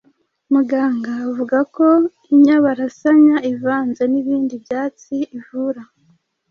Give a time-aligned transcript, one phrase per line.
[0.53, 1.87] muganga avuga ko
[2.33, 5.81] inyabarasanya ivanze n’ibindi byatsi ivura